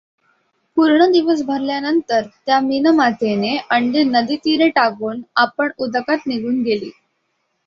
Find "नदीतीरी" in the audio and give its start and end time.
4.05-4.69